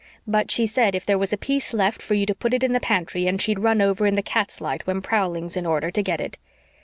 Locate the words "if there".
0.95-1.19